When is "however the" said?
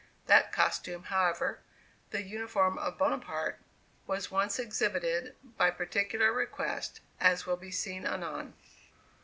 1.03-2.23